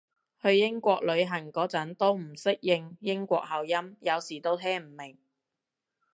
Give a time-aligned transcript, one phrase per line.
[0.41, 5.19] 去英國旅行嗰陣都唔適應英國口音，有時都聽唔明